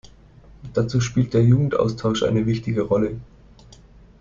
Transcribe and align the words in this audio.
Dazu 0.73 0.99
spielt 0.99 1.35
der 1.35 1.43
Jugendaustausch 1.43 2.23
eine 2.23 2.47
wichtige 2.47 2.81
Rolle. 2.81 3.19